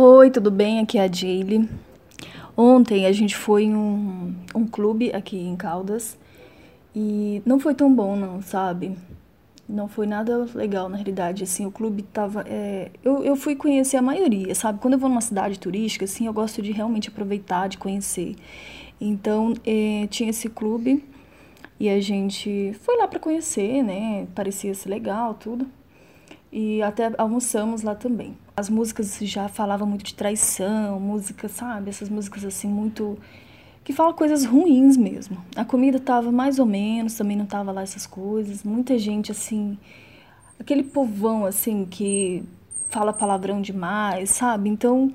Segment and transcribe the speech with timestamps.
[0.00, 0.78] Oi, tudo bem?
[0.78, 1.68] Aqui é a Jaylee.
[2.56, 6.16] Ontem a gente foi em um, um clube aqui em Caldas
[6.94, 8.96] e não foi tão bom, não, sabe?
[9.68, 12.44] Não foi nada legal, na realidade, assim, o clube tava...
[12.46, 12.92] É...
[13.02, 14.78] Eu, eu fui conhecer a maioria, sabe?
[14.78, 18.36] Quando eu vou numa cidade turística, assim, eu gosto de realmente aproveitar, de conhecer.
[19.00, 21.04] Então, é, tinha esse clube
[21.80, 24.28] e a gente foi lá para conhecer, né?
[24.32, 25.66] Parecia ser legal, tudo
[26.52, 28.36] e até almoçamos lá também.
[28.58, 31.90] As músicas já falavam muito de traição, música, sabe?
[31.90, 33.16] Essas músicas assim muito
[33.84, 35.38] que falam coisas ruins mesmo.
[35.54, 38.64] A comida tava mais ou menos, também não tava lá essas coisas.
[38.64, 39.78] Muita gente assim,
[40.58, 42.42] aquele povão assim que
[42.88, 44.68] fala palavrão demais, sabe?
[44.68, 45.12] Então,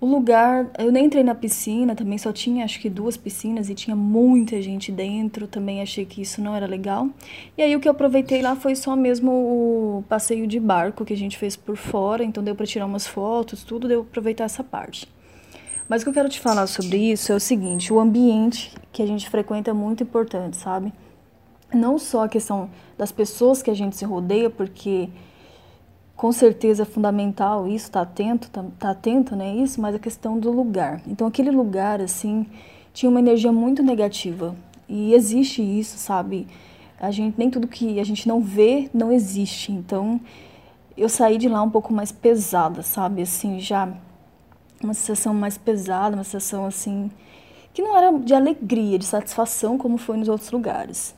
[0.00, 3.74] o lugar, eu nem entrei na piscina, também só tinha acho que duas piscinas e
[3.74, 7.08] tinha muita gente dentro, também achei que isso não era legal.
[7.56, 11.12] E aí o que eu aproveitei lá foi só mesmo o passeio de barco que
[11.12, 14.44] a gente fez por fora, então deu para tirar umas fotos, tudo, deu para aproveitar
[14.44, 15.06] essa parte.
[15.86, 19.02] Mas o que eu quero te falar sobre isso é o seguinte, o ambiente que
[19.02, 20.94] a gente frequenta é muito importante, sabe?
[21.74, 25.10] Não só a questão das pessoas que a gente se rodeia, porque
[26.20, 30.38] com certeza é fundamental isso, tá atento, tá, tá atento, né, isso, mas a questão
[30.38, 31.00] do lugar.
[31.06, 32.46] Então aquele lugar, assim,
[32.92, 34.54] tinha uma energia muito negativa.
[34.86, 36.46] E existe isso, sabe?
[37.00, 39.72] A gente, nem tudo que a gente não vê, não existe.
[39.72, 40.20] Então
[40.94, 43.22] eu saí de lá um pouco mais pesada, sabe?
[43.22, 43.88] Assim, já
[44.84, 47.10] uma sensação mais pesada, uma sensação assim,
[47.72, 51.14] que não era de alegria, de satisfação como foi nos outros lugares.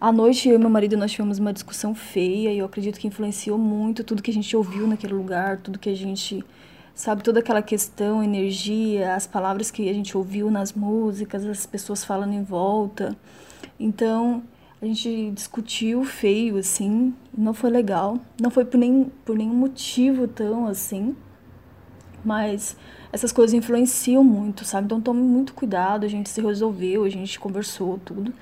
[0.00, 3.06] À noite, eu e meu marido, nós tivemos uma discussão feia e eu acredito que
[3.06, 6.42] influenciou muito tudo que a gente ouviu naquele lugar, tudo que a gente,
[6.94, 12.02] sabe, toda aquela questão, energia, as palavras que a gente ouviu nas músicas, as pessoas
[12.02, 13.14] falando em volta.
[13.78, 14.42] Então,
[14.80, 18.18] a gente discutiu feio, assim, não foi legal.
[18.40, 21.14] Não foi por, nem, por nenhum motivo tão assim,
[22.24, 22.74] mas
[23.12, 24.86] essas coisas influenciam muito, sabe?
[24.86, 28.32] Então, tome muito cuidado, a gente se resolveu, a gente conversou, tudo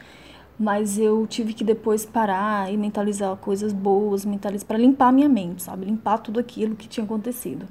[0.58, 5.62] mas eu tive que depois parar e mentalizar coisas boas, mentalizar para limpar minha mente,
[5.62, 5.86] sabe?
[5.86, 7.66] Limpar tudo aquilo que tinha acontecido.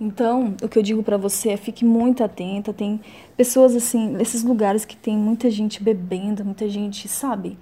[0.00, 2.72] Então, o que eu digo para você é fique muito atenta.
[2.72, 3.00] Tem
[3.36, 7.58] pessoas assim, nesses lugares que tem muita gente bebendo, muita gente, sabe?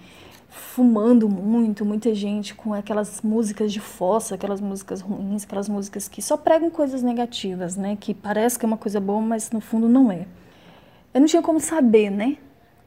[0.49, 6.21] Fumando muito, muita gente com aquelas músicas de fossa, aquelas músicas ruins, aquelas músicas que
[6.21, 7.97] só pregam coisas negativas, né?
[7.99, 10.27] Que parece que é uma coisa boa, mas no fundo não é.
[11.15, 12.37] Eu não tinha como saber, né?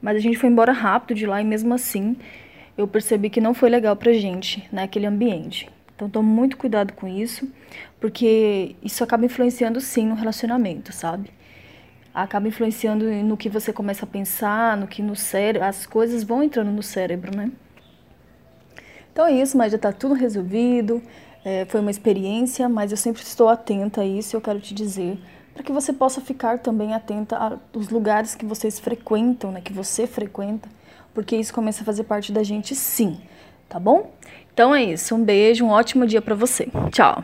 [0.00, 2.16] Mas a gente foi embora rápido de lá e mesmo assim
[2.76, 5.68] eu percebi que não foi legal pra gente naquele ambiente.
[5.94, 7.48] Então tome muito cuidado com isso,
[7.98, 11.30] porque isso acaba influenciando sim no relacionamento, sabe?
[12.12, 16.42] Acaba influenciando no que você começa a pensar, no que no cérebro, as coisas vão
[16.42, 17.50] entrando no cérebro, né?
[19.10, 21.02] Então é isso, mas já tá tudo resolvido.
[21.42, 24.74] É, foi uma experiência, mas eu sempre estou atenta a isso e eu quero te
[24.74, 25.18] dizer
[25.56, 30.06] para que você possa ficar também atenta aos lugares que vocês frequentam, né, que você
[30.06, 30.68] frequenta,
[31.14, 33.18] porque isso começa a fazer parte da gente sim,
[33.66, 34.12] tá bom?
[34.52, 36.68] Então é isso, um beijo, um ótimo dia para você.
[36.92, 37.22] Tchau.